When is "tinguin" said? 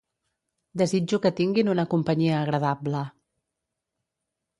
1.39-1.69